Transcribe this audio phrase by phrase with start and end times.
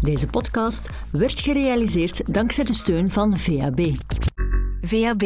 [0.00, 3.80] Deze podcast werd gerealiseerd dankzij de steun van VAB.
[4.80, 5.20] VAB,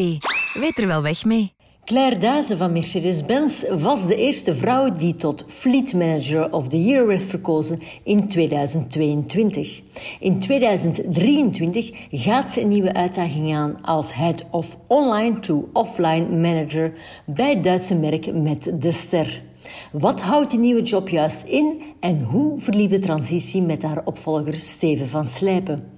[0.55, 1.53] weet er wel weg mee.
[1.85, 7.07] Claire Dazen van Mercedes-Benz was de eerste vrouw die tot Fleet Manager of the Year
[7.07, 9.81] werd verkozen in 2022.
[10.21, 16.93] In 2023 gaat ze een nieuwe uitdaging aan als Head of Online to Offline Manager
[17.27, 19.43] bij het Duitse merk Met de Ster.
[19.93, 24.55] Wat houdt die nieuwe job juist in en hoe verliep de transitie met haar opvolger
[24.55, 25.91] Steven van Slijpen?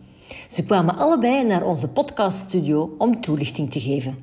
[0.48, 4.16] Ze kwamen allebei naar onze podcaststudio om toelichting te geven.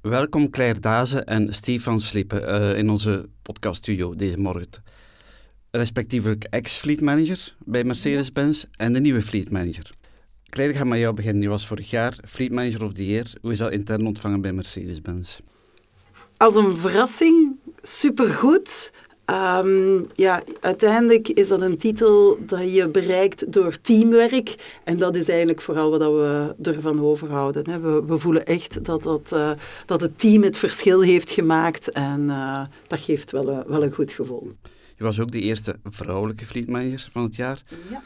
[0.00, 4.82] Welkom Claire Dazen en Stefan Slippen uh, in onze podcaststudio deze morgen.
[5.70, 9.90] Respectievelijk ex-fleet manager bij Mercedes-Benz en de nieuwe fleet manager.
[10.48, 11.42] Claire, ik ga met jou beginnen.
[11.42, 13.32] Je was vorig jaar fleet manager of the year.
[13.40, 15.38] Hoe is dat intern ontvangen bij Mercedes-Benz?
[16.36, 17.53] Als een verrassing,
[17.86, 18.92] supergoed.
[19.30, 24.78] Um, ja, uiteindelijk is dat een titel dat je bereikt door teamwerk.
[24.84, 27.70] En dat is eigenlijk vooral wat we ervan overhouden.
[27.70, 27.80] Hè.
[27.80, 29.50] We, we, voelen echt dat, dat, uh,
[29.86, 31.90] dat het team het verschil heeft gemaakt.
[31.90, 34.52] En uh, dat geeft wel, een, wel een goed gevoel.
[34.96, 37.62] Je was ook de eerste vrouwelijke fleetmanager van het jaar.
[37.90, 38.02] Ja.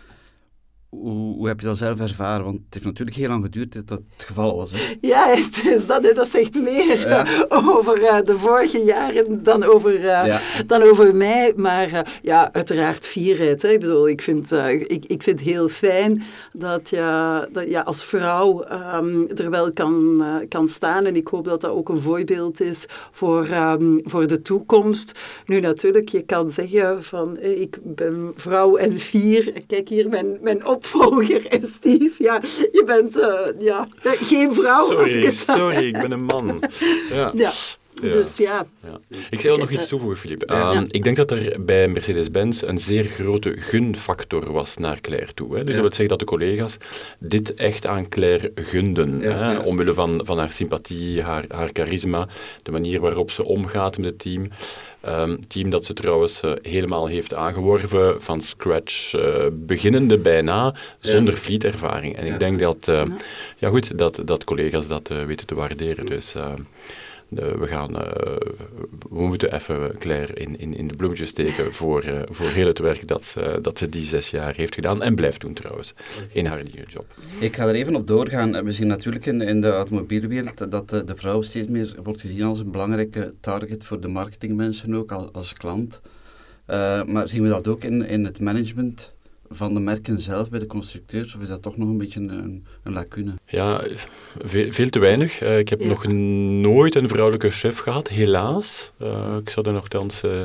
[0.88, 2.44] Hoe, hoe, heb je dat zelf ervaren?
[2.44, 4.70] Want het heeft natuurlijk heel lang geduurd dat dat het geval was.
[4.72, 4.94] Hè?
[5.00, 7.26] Ja, het is dat, dat zegt meer
[7.76, 10.40] over uh, de vorige jaren dan over, uh, ja.
[10.66, 11.52] dan over mij.
[11.56, 13.62] Maar uh, ja, uiteraard fierheid.
[13.62, 13.68] Hè.
[13.68, 16.22] Ik bedoel, ik vind, ik, ik vind het heel fijn
[16.52, 21.04] dat je, dat je als vrouw um, er wel kan, kan staan.
[21.04, 25.20] En ik hoop dat dat ook een voorbeeld is voor, um, voor de toekomst.
[25.46, 29.52] Nu natuurlijk, je kan zeggen van ik ben vrouw en fier.
[29.66, 32.10] Kijk hier mijn, mijn op opvolger is, Steve.
[32.18, 32.40] Ja,
[32.72, 34.86] je bent uh, ja, geen vrouw.
[34.86, 36.60] Sorry, als ik het sorry, ik ben een man.
[37.12, 37.30] Ja.
[37.34, 37.52] ja.
[38.02, 38.10] Ja.
[38.12, 38.66] Dus ja.
[38.82, 38.98] ja.
[39.30, 40.42] Ik zou nog iets toevoegen, Filip.
[40.46, 40.84] Ja.
[40.86, 45.56] Ik denk dat er bij Mercedes-Benz een zeer grote gunfactor was naar Claire toe.
[45.56, 45.64] Hè.
[45.64, 46.76] Dus dat wil zeggen dat de collega's
[47.18, 49.20] dit echt aan Claire gunden.
[49.20, 52.28] Hè, omwille van, van haar sympathie, haar, haar charisma,
[52.62, 54.48] de manier waarop ze omgaat met het team.
[55.06, 61.34] Um, team dat ze trouwens uh, helemaal heeft aangeworven van scratch, uh, beginnende bijna, zonder
[61.34, 61.40] ja.
[61.40, 62.16] fleet-ervaring.
[62.16, 63.02] En ik denk dat, uh,
[63.58, 66.06] ja goed, dat, dat collega's dat weten te waarderen.
[66.06, 66.34] Dus
[67.28, 68.00] we, gaan, uh,
[69.10, 72.78] we moeten even Claire in, in, in de bloemetjes steken voor, uh, voor heel het
[72.78, 75.94] werk dat ze, dat ze die zes jaar heeft gedaan en blijft doen trouwens,
[76.32, 77.06] in haar nieuwe job.
[77.40, 78.64] Ik ga er even op doorgaan.
[78.64, 82.42] We zien natuurlijk in, in de automobielwereld dat de, de vrouw steeds meer wordt gezien
[82.42, 86.00] als een belangrijke target voor de marketingmensen ook, als, als klant.
[87.06, 89.14] Maar zien we dat ook in, in het management
[89.50, 92.64] van de merken zelf bij de constructeurs, of is dat toch nog een beetje een,
[92.82, 93.32] een lacune?
[93.46, 93.82] Ja,
[94.44, 95.42] veel, veel te weinig.
[95.42, 95.86] Uh, ik heb ja.
[95.86, 98.92] nog nooit een vrouwelijke chef gehad, helaas.
[99.02, 100.42] Uh, ik zou er nogthans uh,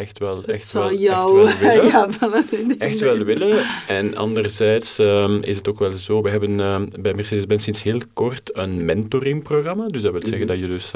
[0.00, 2.68] echt wel, echt wel, jou, echt wel willen.
[2.68, 3.64] ja, echt wel willen.
[3.86, 6.56] En anderzijds um, is het ook wel zo, we hebben
[7.00, 9.86] bij Mercedes-Benz sinds heel kort een mentoringprogramma.
[9.88, 10.60] Dus dat wil zeggen mm -hmm.
[10.60, 10.92] dat je dus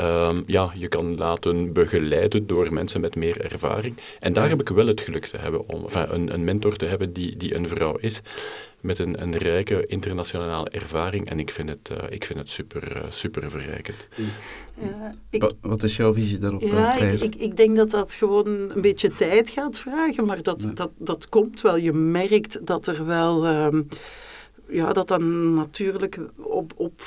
[0.00, 3.96] Um, ja, je kan laten begeleiden door mensen met meer ervaring.
[4.20, 6.84] En daar heb ik wel het geluk te hebben om enfin, een, een, mentor te
[6.84, 8.20] hebben die, die een vrouw is
[8.80, 11.28] met een, een rijke internationale ervaring.
[11.28, 14.06] En ik vind het, uh, ik vind het super, uh, super verrijkend.
[14.80, 16.62] Ja, ik, Wat is jouw visie daarop?
[16.62, 20.62] Ja, ik, ik, ik, denk dat dat gewoon een beetje tijd gaat vragen, maar dat,
[20.62, 20.70] ja.
[20.74, 21.76] dat, dat komt wel.
[21.76, 23.46] Je merkt dat er wel...
[23.46, 23.88] Um,
[24.72, 27.00] ja, dat dan natuurlijk op, op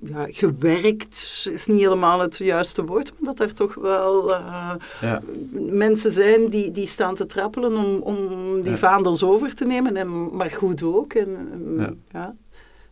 [0.00, 5.22] ja, gewerkt is niet helemaal het juiste woord, maar dat er toch wel uh, ja.
[5.52, 8.76] mensen zijn die, die staan te trappelen om, om die ja.
[8.76, 11.12] vaandels over te nemen, en, maar goed ook.
[11.14, 12.34] En, ja.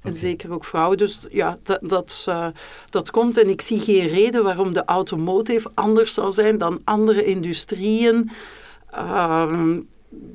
[0.03, 0.99] En zeker ook vrouwen.
[0.99, 2.47] Dus ja, dat, dat, uh,
[2.91, 3.37] dat komt.
[3.37, 8.31] En ik zie geen reden waarom de automotive anders zou zijn dan andere industrieën.
[8.95, 9.47] Uh,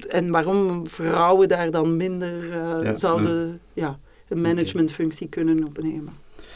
[0.09, 2.43] en waarom vrouwen daar dan minder
[2.83, 6.13] uh, zouden ja, een managementfunctie kunnen opnemen.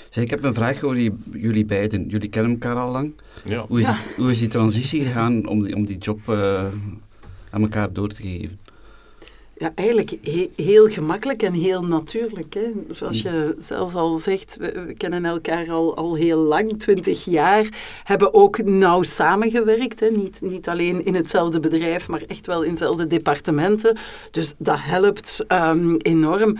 [0.09, 2.07] Zeg, ik heb een vraag over jullie beiden.
[2.07, 3.13] Jullie kennen elkaar al lang.
[3.45, 3.65] Ja.
[3.67, 3.93] Hoe, is ja.
[3.93, 6.65] het, hoe is die transitie gegaan om die, om die job uh,
[7.49, 8.59] aan elkaar door te geven?
[9.59, 12.53] Ja, eigenlijk he heel gemakkelijk en heel natuurlijk.
[12.53, 12.71] Hè.
[12.89, 17.67] Zoals je zelf al zegt, we, we, kennen elkaar al, al heel lang, twintig jaar.
[18.03, 19.99] Hebben ook nauw samengewerkt.
[19.99, 20.07] Hè.
[20.07, 23.97] Niet, niet alleen in hetzelfde bedrijf, maar echt wel in hetzelfde departementen.
[24.31, 26.57] Dus dat helpt um, enorm.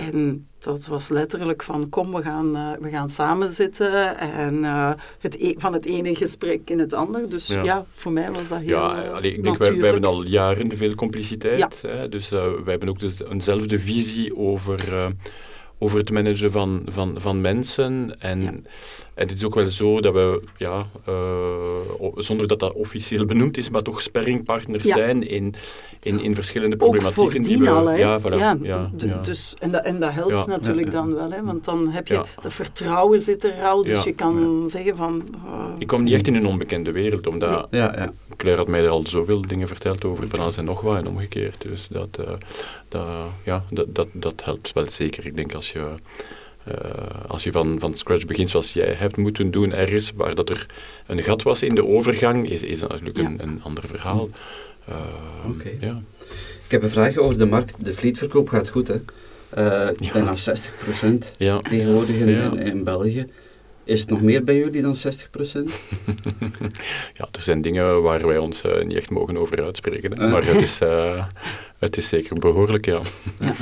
[0.00, 4.92] En dat was letterlijk van kom, we gaan, uh, we gaan samen zitten en uh,
[5.18, 7.26] het e van het ene gesprek in het andere.
[7.26, 9.90] Dus ja, ja voor mij was dat heel Ja, uh, allee, ik denk, wij, wij,
[9.90, 11.80] hebben al jaren veel compliciteit.
[11.82, 11.88] Ja.
[11.88, 15.14] Hè, dus wij hebben ook dus eenzelfde visie over
[15.82, 18.14] over het managen van, van, van mensen.
[18.18, 18.40] En,
[19.14, 21.14] en het is ook wel zo dat we, ja, uh,
[22.14, 25.54] zonder dat dat officieel benoemd is, maar toch sparringpartners zijn in,
[26.00, 27.38] in, in verschillende problematieken.
[27.38, 27.96] Ook die al, hè?
[27.96, 28.36] Ja, voilà.
[28.36, 28.90] ja, ja,
[29.22, 31.44] Dus, en, dat, en dat helpt natuurlijk dan wel, hè?
[31.44, 35.22] want dan heb je, dat vertrouwen zit er al, dus je kan zeggen van...
[35.46, 38.12] Uh, ik kom niet echt in een onbekende wereld, omdat ja, ja.
[38.40, 41.08] Claire had mij er al zoveel dingen verteld over van alles en nog wat en
[41.08, 41.62] omgekeerd.
[41.62, 42.26] Dus dat, uh,
[42.88, 43.06] dat,
[43.44, 45.26] ja, dat, dat, dat helpt wel zeker.
[45.26, 45.88] Ik denk als je...
[46.68, 46.74] Uh,
[47.26, 50.66] als je van, van scratch begint zoals jij hebt moeten doen ergens, waar dat er
[51.06, 54.28] een gat was in de overgang, is, is natuurlijk een, een ander verhaal.
[54.88, 56.02] Uh, ja.
[56.64, 57.84] Ik heb een vraag over de markt.
[57.84, 58.94] De fleetverkoop gaat goed, hè?
[58.94, 60.12] Uh, ja.
[60.12, 61.60] Bijna 60% ja.
[61.60, 63.26] tegenwoordig in, in, België.
[63.90, 64.98] Is het nog meer bij jullie dan 60%?
[67.18, 70.20] ja, er zijn dingen waar wij ons uh, niet echt mogen over uitspreken.
[70.20, 70.28] Hè.
[70.28, 71.24] Maar het is, uh,
[71.78, 73.00] het is zeker behoorlijk, ja.
[73.40, 73.54] ja.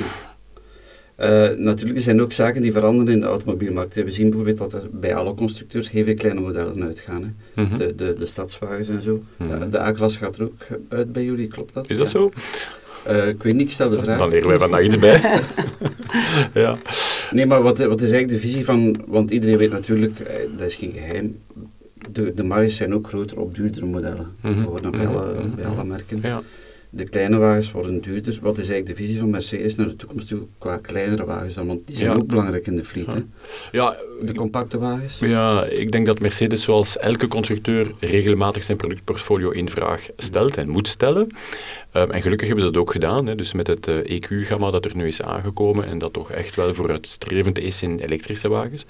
[1.20, 3.94] Uh, natuurlijk zijn er ook zaken die veranderen in de automobielmarkt.
[3.94, 7.22] We zien bijvoorbeeld dat er bij alle constructeurs heel veel kleine modellen uitgaan.
[7.22, 7.62] Hè.
[7.62, 7.78] Mm -hmm.
[7.78, 9.22] de, de, de stadswagens en zo.
[9.36, 9.60] Mm -hmm.
[9.60, 11.90] De, de A-klasse gaat er ook uit bij jullie, klopt dat?
[11.90, 12.32] Is dat zo?
[13.28, 14.18] Ik weet niet, ik stel de vraag.
[14.18, 15.20] Dan leren wij vandaag iets bij.
[16.62, 16.78] ja.
[17.30, 18.96] Nee, maar wat, wat is eigenlijk de visie van...
[19.06, 21.36] Want iedereen weet natuurlijk, eh, dat is geen geheim,
[22.12, 24.26] de, de marges zijn ook groter op duurdere modellen.
[24.40, 24.82] Mm -hmm.
[24.82, 25.54] Dat bij, alle, mhm.
[25.54, 26.18] bij alle merken.
[26.22, 26.42] Ja
[26.90, 28.38] de kleine wagens worden duurder.
[28.40, 31.66] Wat is eigenlijk de visie van Mercedes naar de toekomst toe qua kleinere wagens dan?
[31.66, 33.06] Want die zijn ook belangrijk in de fleet.
[33.06, 33.22] Ja.
[33.72, 33.96] ja.
[34.22, 35.18] de compacte wagens?
[35.18, 40.68] Ja, ik denk dat Mercedes zoals elke constructeur regelmatig zijn productportfolio in vraag stelt en
[40.68, 41.36] moet stellen.
[41.92, 43.26] Um, en gelukkig hebben we dat ook gedaan.
[43.26, 46.54] Hè, dus met het eh, EQ-gamma dat er nu is aangekomen en dat toch echt
[46.54, 48.84] wel vooruitstrevend is in elektrische wagens.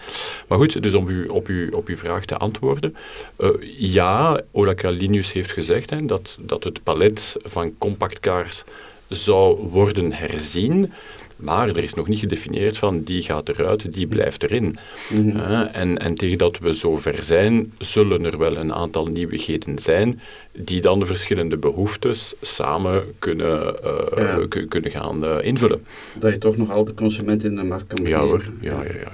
[0.49, 2.97] Maar goed, dus om u, op, op uw vraag te antwoorden.
[3.39, 8.65] Uh, ja, Ola Kalinius heeft gezegd hè, dat, dat het palet van compactcars
[9.09, 10.93] zou worden herzien.
[11.39, 14.77] Maar er is nog niet gedefinieerd van die gaat eruit, die blijft erin.
[15.09, 15.37] Mm
[15.73, 20.21] en, en tegen dat we zover zijn, zullen er wel een aantal nieuwigheden zijn
[20.53, 23.75] die dan de verschillende behoeftes samen kunnen,
[24.19, 24.37] uh,
[24.69, 25.87] kunnen gaan uh, invullen.
[26.19, 28.93] Dat je toch nog al de consument in de markt kan Ja hoor, ja, ja,
[28.93, 29.13] ja.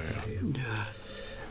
[0.53, 0.85] ja.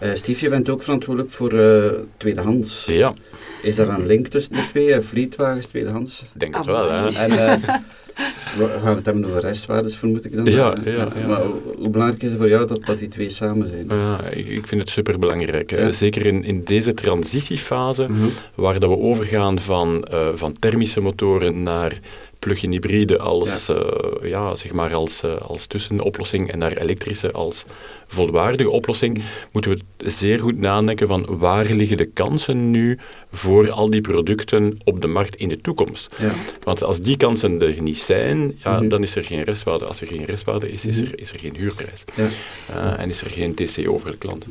[0.04, 2.86] Uh, Steve, je bent ook verantwoordelijk voor uh, tweedehands.
[2.86, 3.14] Ja.
[3.62, 6.22] Is er een link tussen de twee, fleetwagens, tweedehands?
[6.22, 7.08] Ik denk het wel, hè.
[7.10, 7.62] En,
[8.58, 10.46] we gaan het hebben over restwaardes, vermoed ik dan.
[10.46, 11.42] Ja, ja, ja, Maar
[11.78, 13.86] hoe belangrijk is het voor jou dat, dat die twee samen zijn?
[13.88, 15.88] Ja, ik, ik vind het superbelangrijk.
[15.90, 18.28] Zeker in, in deze transitiefase, mhm.
[18.56, 22.00] waar dat we overgaan van, uh, van thermische motoren naar
[22.44, 23.76] plug-in hybride als, ja.
[23.76, 27.66] Uh, ja zeg maar als, uh, als tussenoplossing en naar elektrische als
[28.08, 32.98] volwaardige oplossing, moeten we zeer goed nadenken van waar liggen de kansen nu
[33.32, 36.16] voor al die producten op de markt in de toekomst.
[36.20, 36.32] Ja.
[36.64, 38.88] Want als die kansen er niet zijn, ja, mhm.
[38.88, 39.86] dan is er geen restwaarde.
[39.86, 41.16] Als er geen restwaarde is, is, er, mhm.
[41.16, 42.04] is er geen huurprijs.
[42.16, 42.28] Ja.
[42.70, 44.46] Uh, en is er geen TCO voor de klant.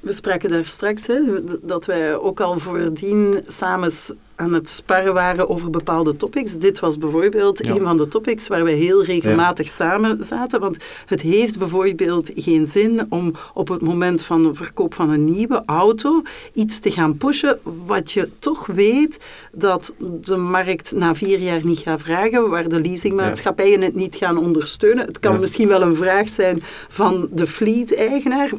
[0.00, 1.20] We spraken daar straks, hè,
[1.62, 3.92] dat wij ook al voordien samen
[4.36, 6.56] aan het sparren waren over bepaalde topics.
[6.56, 10.60] Dit was bijvoorbeeld een van de topics waar we heel regelmatig samen zaten.
[10.60, 10.76] Want
[11.06, 15.62] het heeft bijvoorbeeld geen zin om op het moment van de verkoop van een nieuwe
[15.66, 16.22] auto
[16.52, 21.78] iets te gaan pushen wat je toch weet dat de markt na vier jaar niet
[21.78, 25.06] gaat vragen, waar de leasingmaatschappijen het niet gaan ondersteunen.
[25.06, 26.58] Het kan misschien wel een vraag zijn
[26.88, 28.50] van de fleet-eigenaar,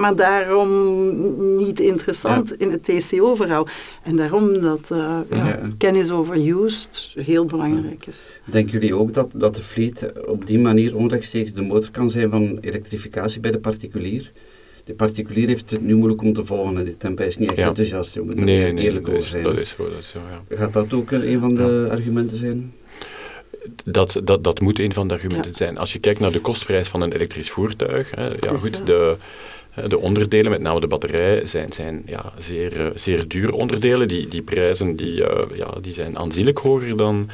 [0.00, 0.68] maar daarom
[1.56, 3.66] niet interessant in het TCO-verhaal.
[4.02, 4.90] En daarom dat...
[4.92, 8.32] Uh, ja, kennis over used heel belangrijk is.
[8.44, 12.30] Denken jullie ook dat, dat de fleet op die manier onrechtstreeks de motor kan zijn
[12.30, 14.30] van elektrificatie bij de particulier?
[14.84, 16.84] De particulier heeft het nu moeilijk om te volgen.
[16.84, 18.14] De tempo is niet echt enthousiast.
[18.14, 19.42] Je moet nee, nee, eerlijk over zijn.
[19.42, 20.18] Dat is zo, dat is zo,
[20.48, 20.56] ja.
[20.56, 22.72] Gaat dat ook een van de argumenten zijn?
[23.84, 25.78] Dat, dat, dat moet een van de argumenten zijn.
[25.78, 29.16] Als je kijkt naar de kostprijs van een elektrisch voertuig, hè, ja, goed, de,
[29.74, 34.08] de onderdelen, met name de batterij, zijn, zijn ja, zeer, eh, zeer dure onderdelen.
[34.08, 37.30] Die, die prijzen die, uh, ja, die zijn aanzienlijk hoger dan,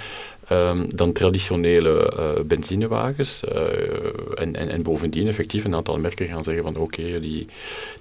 [0.52, 3.42] um, dan traditionele uh, benzinewagens.
[3.52, 3.60] Uh,
[4.34, 7.46] en, en, en bovendien effectief een aantal merken gaan zeggen van oké, die,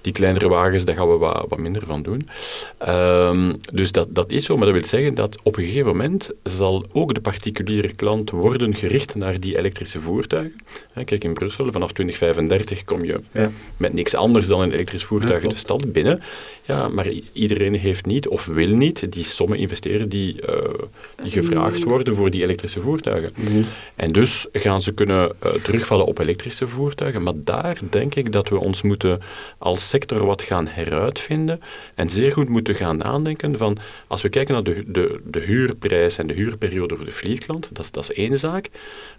[0.00, 2.28] die kleinere wagens, daar gaan we wat, wat minder van doen.
[2.88, 6.30] Um, dus dat, dat is zo, maar dat wil zeggen dat op een gegeven moment
[6.42, 10.60] zal ook de particuliere klant worden gericht naar die elektrische voertuigen.
[11.04, 13.50] Kijk, in Brussel, vanaf 2035 kom je ja.
[13.76, 16.22] met niks anders dan een elektrisch voertuig ja, de stad binnen.
[16.70, 20.54] Ja, maar iedereen heeft niet of wil niet die sommen investeren die, uh,
[21.22, 23.32] die gevraagd worden voor die elektrische voertuigen.
[23.96, 27.22] En dus gaan ze kunnen uh, terugvallen op elektrische voertuigen.
[27.22, 29.20] Maar daar denk ik dat we ons moeten
[29.58, 31.60] als sector wat gaan heruitvinden
[31.94, 36.18] en zeer goed moeten gaan nadenken van, als we kijken naar de, de, de huurprijs
[36.18, 38.68] en de huurperiode voor de vliegklant, dat, dat is één zaak,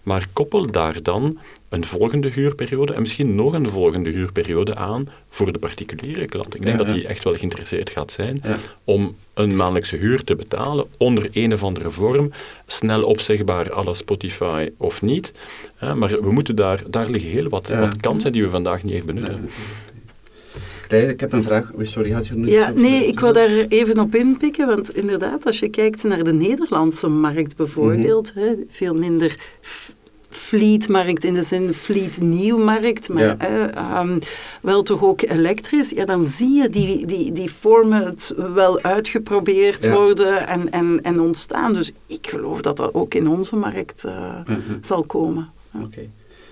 [0.04, 1.40] maar koppel daar dan
[1.72, 6.56] een volgende huurperiode en misschien nog een volgende huurperiode aan voor de particuliere klant.
[6.56, 8.42] Ik denk dat die echt wel geïnteresseerd gaat zijn
[8.84, 12.32] om een maandelijkse huur te betalen onder een of andere vorm,
[12.68, 15.34] snel opzegbaar à la Spotify of niet.
[15.80, 19.06] maar we moeten daar, daar liggen heel wat, wat kansen die we vandaag niet echt
[19.06, 19.50] benutten.
[20.90, 21.72] Ik heb een vraag.
[21.82, 24.68] Sorry, had je nog Ja, nee, ik wil daar even op inpikken.
[24.68, 28.46] Want inderdaad, als je kijkt naar de Nederlandse markt bijvoorbeeld, mhm.
[28.46, 29.36] hè, veel minder
[30.52, 34.20] fleetmarkt in de zin fleet nieuwmarkt, maar ehm,
[34.62, 40.48] wel toch ook elektrisch, ja, dan zie je die, die, die formats wel uitgeprobeerd worden
[40.48, 41.74] en, en, en ontstaan.
[41.74, 44.40] Dus ik geloof dat dat ook in onze markt uh,
[44.82, 45.50] zal komen.
[45.84, 46.02] Oké.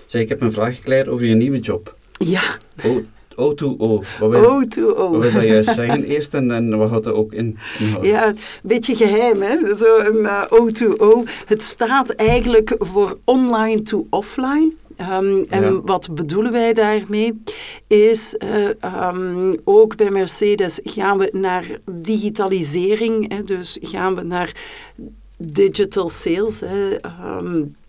[0.06, 1.96] Zeg, ik heb een vraag gekregen over je nieuwe job.
[2.12, 2.42] Ja.
[2.84, 2.96] Oh,
[3.34, 4.04] O2O.
[4.18, 4.96] Wat wil, O2O.
[4.96, 7.58] Wat wil dat juist zeggen eerst en, en wat dat ook in?
[8.02, 9.76] Ja, een beetje geheim, hè?
[9.76, 11.30] Zo een uh, O2O.
[11.46, 14.72] Het staat eigenlijk voor online to offline.
[15.00, 17.42] Um, en wat bedoelen wij daarmee?
[17.86, 18.68] Is uh,
[19.14, 23.32] um, ook bij Mercedes gaan we naar digitalisering.
[23.32, 24.52] Hè, dus gaan we naar
[25.36, 26.60] digital sales.
[26.60, 26.90] Hè,
[27.38, 27.79] um, daar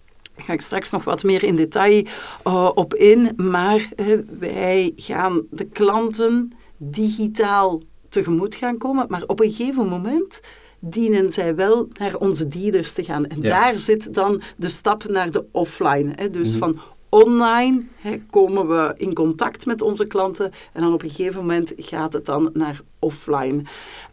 [0.41, 2.05] ga ik straks nog wat meer in detail
[2.47, 3.33] uh, op in.
[3.35, 9.05] Maar uh, wij gaan de klanten digitaal tegemoet gaan komen.
[9.09, 10.41] Maar op een gegeven moment
[10.79, 13.25] dienen zij wel naar onze dealers te gaan.
[13.25, 16.11] En daar zit dan de stap naar de offline.
[16.15, 16.29] Hè.
[16.29, 16.73] Dus mm -hmm.
[16.73, 21.39] van online hè, komen we in contact met onze klanten en dan op een gegeven
[21.39, 23.63] moment gaat het dan naar offline.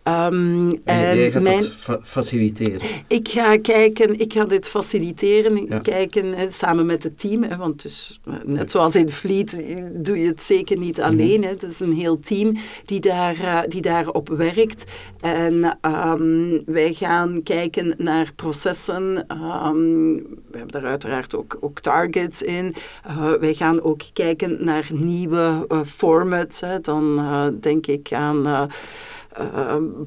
[0.09, 1.63] Um, en, jij gaat mijn,
[2.03, 2.81] faciliteren?
[3.09, 7.83] Ik ga kijken, ik ga dit faciliteren, kijken hè, samen met het team, hè, want
[7.83, 11.07] dus, eh, net zoals in Fleet doe je het zeker niet mhm.
[11.07, 11.43] alleen.
[11.43, 14.85] Hè, het is een heel team die, daar, uh, die daarop werkt.
[15.21, 19.27] En um, wij gaan kijken naar processen.
[19.65, 20.15] Um,
[20.51, 22.75] we hebben daar uiteraard ook, ook targets in.
[23.07, 26.61] Uh, wij gaan ook kijken naar nieuwe uh, formats.
[26.61, 26.81] Hè.
[26.81, 27.17] Dan
[27.61, 28.69] denk ik aan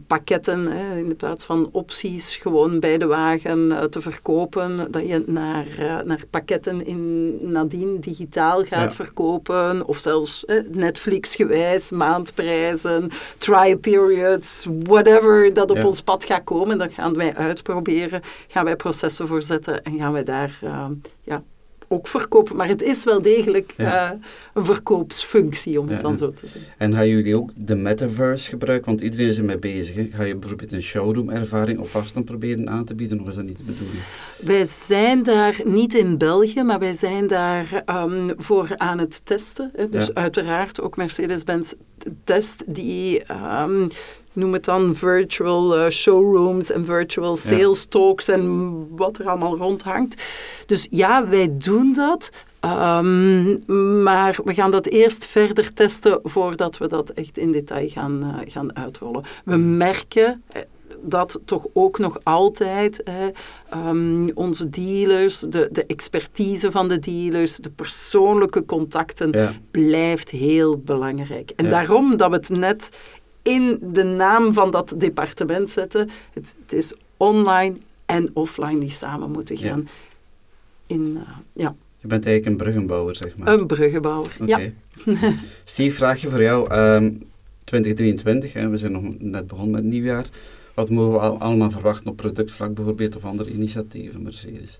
[0.07, 4.91] pakketten hè, in plaats van opties gewoon bij de wagen te verkopen.
[4.91, 5.65] Dat je naar,
[6.05, 8.91] naar pakketten in, nadien digitaal gaat ja.
[8.91, 9.87] verkopen.
[9.87, 15.85] Of zelfs Netflix-gewijs, maandprijzen, trial periods, whatever dat op ja.
[15.85, 16.77] ons pad gaat komen.
[16.77, 18.21] Dat gaan wij uitproberen.
[18.47, 20.59] Gaan wij processen voorzetten en gaan wij daar
[21.21, 21.43] ja,
[21.91, 22.55] ook verkopen.
[22.55, 24.13] Maar het is wel degelijk ja.
[24.13, 24.19] uh,
[24.53, 26.71] een verkoopsfunctie, om het dan zo te zeggen.
[26.77, 28.87] En gaan jullie ook de metaverse gebruiken?
[28.87, 29.95] Want iedereen is ermee bezig.
[29.95, 30.09] Hè?
[30.13, 33.21] Ga je bijvoorbeeld een showroom-ervaring op afstand proberen aan te bieden?
[33.21, 33.99] Of is dat niet de bedoeling?
[34.41, 39.71] Wij zijn daar niet in België, maar wij zijn daar um, voor aan het testen.
[39.75, 39.89] Hè?
[39.89, 41.73] Dus uiteraard ook Mercedes-Benz
[42.23, 43.21] test die...
[43.61, 43.89] Um,
[44.33, 50.23] noem het dan virtual uh, showrooms en virtual sales talks en wat er allemaal rondhangt.
[50.65, 52.29] Dus ja, wij doen dat.
[52.65, 53.63] Um,
[54.03, 58.51] maar we gaan dat eerst verder testen voordat we dat echt in detail gaan, uh,
[58.51, 59.23] gaan uitrollen.
[59.45, 60.61] We merken eh,
[61.01, 63.29] dat toch ook nog altijd hè,
[63.89, 69.53] um, onze dealers, de, de expertise van de dealers, de persoonlijke contacten ja.
[69.71, 71.51] blijft heel belangrijk.
[71.55, 71.71] En ja.
[71.71, 72.89] daarom dat we het net
[73.41, 76.09] in de naam van dat departement zetten.
[76.33, 79.81] Het, het is online en offline die samen moeten gaan.
[79.85, 79.91] Ja.
[80.95, 81.75] In, uh, ja.
[81.99, 83.47] Je bent eigenlijk een bruggenbouwer, zeg maar.
[83.47, 84.73] Een bruggenbouwer, okay.
[85.05, 85.33] ja.
[85.63, 86.73] Steve, vraagje voor jou.
[86.75, 87.23] Um,
[87.63, 90.25] 2023, hè, we zijn nog net begonnen met het nieuwjaar.
[90.73, 94.79] Wat mogen we al, allemaal verwachten op productvlak bijvoorbeeld of andere initiatieven Mercedes?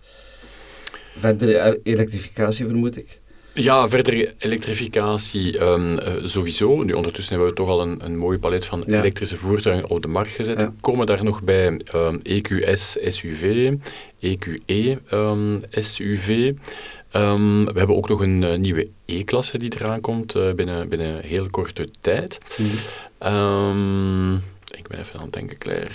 [1.18, 3.21] Verdere elektrificatie vermoed ik.
[3.54, 6.84] Ja, verdere elektrificatie um, uh, sowieso.
[6.84, 9.00] Nu, ondertussen hebben we toch al een, een mooi palet van ja.
[9.00, 10.60] elektrische voertuigen op de markt gezet.
[10.60, 10.74] Ja.
[10.82, 13.74] Komen daar nog bij um, EQS SUV,
[14.20, 16.54] EQE um, SUV.
[17.12, 21.50] we hebben ook nog een uh, nieuwe E-klasse die eraan komt uh, binnen, binnen heel
[21.50, 22.38] korte tijd.
[23.22, 24.42] Mm.
[24.78, 25.90] Ik ben even aan het denken, Claire.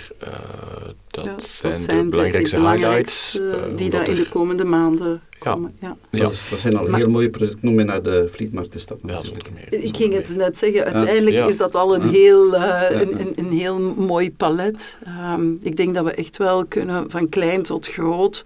[1.06, 3.40] dat, ja, zijn dat, zijn de belangrijkste highlights.
[3.76, 5.76] die daar in de komende maanden komen.
[5.80, 5.96] Ja.
[6.10, 6.22] ja.
[6.22, 8.78] Dat, is, dat, zijn al maar, heel mooie producten om je naar de Vlietmarkt te
[8.78, 9.08] stappen.
[9.08, 9.84] Ja, zonder meer.
[9.84, 11.46] Ik ging het net zeggen, uiteindelijk ja.
[11.46, 14.98] is dat al een, heel, uh, een, een, een, heel mooi palet.
[15.34, 18.44] Um, ik denk dat we echt wel kunnen van klein tot groot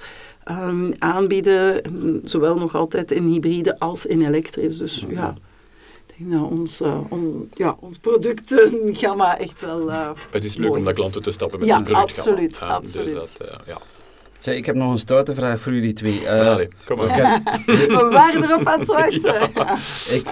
[0.50, 1.80] um, aanbieden,
[2.24, 4.78] zowel nog altijd in hybride als in elektrisch.
[4.78, 5.34] Dus ja.
[6.22, 9.88] Dat ons, uh, on, ja, ons productengamma echt wel.
[9.88, 12.10] Uh, het is leuk om naar klanten te stappen met ja, een product.
[12.10, 13.14] Absoluut, ja, absoluut.
[13.14, 13.78] Dus dat, ja.
[14.52, 16.20] Ik heb nog een stoute vraag voor jullie twee.
[16.20, 17.42] Uh, Allee, kom maar.
[17.66, 19.50] We waren erop aan het wachten.
[19.54, 19.78] Ja.
[20.14, 20.28] Ik,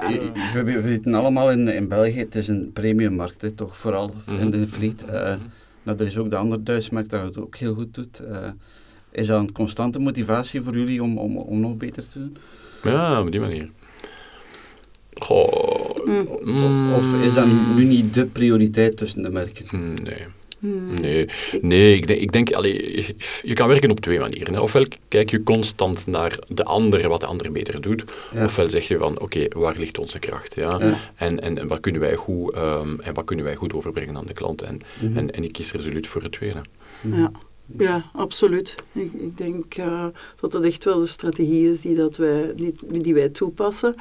[0.52, 4.38] we, we, weten allemaal in, in België, het is een premiummarkt, hè, toch vooral mm.
[4.38, 5.04] in de fleet.
[5.06, 5.34] Uh,
[5.82, 8.20] nou, er is ook de andere Duitse markt dat het ook heel goed doet.
[8.30, 8.48] Uh,
[9.10, 12.36] is dat een constante motivatie voor jullie om, om, om nog beter te doen?
[12.82, 13.70] Ja, op die manier.
[15.14, 15.77] Goh.
[16.44, 16.92] Mm.
[16.92, 19.94] Of is dat nu niet de prioriteit tussen de merken?
[20.02, 20.26] Nee.
[20.60, 21.28] Nee,
[21.60, 23.06] nee ik denk, ik denk allee,
[23.42, 24.54] je kan werken op twee manieren.
[24.54, 24.60] Hè.
[24.60, 28.04] Ofwel kijk je constant naar de andere, wat de ander beter doet.
[28.44, 30.54] Ofwel zeg je van, oké, waar ligt onze kracht?
[30.54, 30.80] Ja?
[31.14, 34.26] En, en, en, wat kunnen wij goed, um, en wat kunnen wij goed overbrengen aan
[34.26, 34.62] de klant?
[34.62, 35.16] En, mm -hmm.
[35.16, 36.60] en, en ik kies resoluut voor het tweede.
[37.10, 37.30] Ja.
[37.78, 38.74] Ja, absoluut.
[38.92, 40.06] Ik, ik denk uh,
[40.40, 43.94] dat dat echt wel de strategie is die, dat wij, die, die wij toepassen.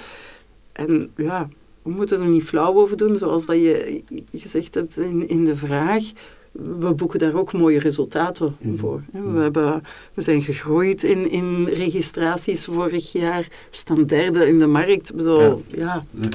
[0.72, 1.50] En ja,
[1.88, 4.03] we moeten er niet flauw over doen, zoals dat je
[4.34, 6.03] gezegd hebt in, in de vraag
[6.51, 8.77] we boeken daar ook mooie resultaten mm.
[8.77, 9.03] voor.
[9.12, 13.41] We, hebben, we zijn gegroeid in, in registraties vorig jaar.
[13.41, 15.15] We staan derde in de markt.
[15.15, 16.03] Bedoel, ja.
[16.22, 16.29] ja.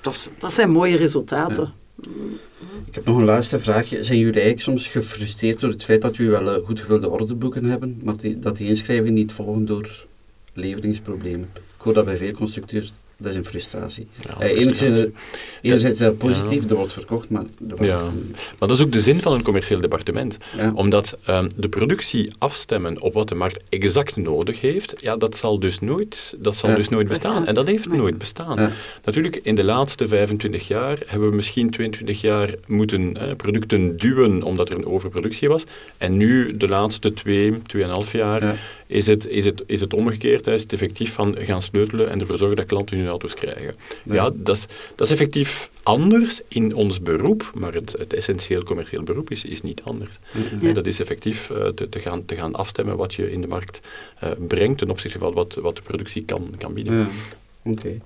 [0.00, 1.72] Dat, dat, zijn mooie resultaten.
[2.86, 4.04] Ik heb nog een laatste vraagje.
[4.04, 8.00] Zijn jullie eigenlijk soms gefrustreerd door het feit dat jullie wel goed gevulde orderboeken hebben,
[8.04, 10.06] maar die, dat die inschrijvingen niet volgen door
[10.52, 11.48] leveringsproblemen?
[11.54, 14.06] Ik hoor dat bij veel constructeurs dat is een frustratie.
[14.20, 15.06] Ja, eh, enerzijds,
[15.62, 16.68] enerzijds uh, positief, ja.
[16.68, 17.44] er wordt verkocht, maar...
[17.80, 18.02] Ja.
[18.58, 20.36] Maar dat is ook de zin van een commercieel departement.
[20.74, 25.58] Omdat um, de productie afstemmen op wat de markt exact nodig heeft, ja, dat zal
[25.58, 27.46] dus nooit, dat zal dus nooit bestaan.
[27.46, 28.72] En dat heeft nooit bestaan.
[29.04, 34.42] Natuurlijk, in de laatste 25 jaar hebben we misschien 22 jaar moeten eh, producten duwen
[34.42, 35.64] omdat er een overproductie was.
[35.98, 40.44] En nu, de laatste 2, 2,5 jaar, is, het, is, het, is het omgekeerd.
[40.44, 43.74] Hè, is het effectief van gaan sleutelen en ervoor zorgen dat klanten hun auto's krijgen.
[44.02, 49.02] Ja, dat, is, dat is effectief anders in ons beroep, maar het, het essentieel commercieel
[49.02, 50.18] beroep is, is niet anders.
[50.60, 50.72] Ja.
[50.72, 53.80] dat is effectief uh, te, te, gaan, te gaan afstemmen wat je in de markt
[54.24, 56.98] uh, brengt ten opzichte van wat, wat de productie kan, kan bieden.
[56.98, 57.06] Ja.
[57.62, 57.80] Oké.
[57.80, 58.00] Okay.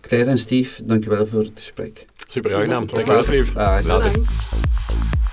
[0.00, 2.06] Claire en Steve, dankjewel voor het gesprek.
[2.28, 2.86] Super aangenaam.
[2.86, 3.52] Dankjewel, Steve.
[3.52, 5.32] Bedankt.